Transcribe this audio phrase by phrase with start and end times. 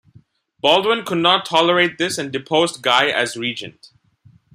[0.61, 3.91] Baldwin could not tolerate this and deposed Guy as regent.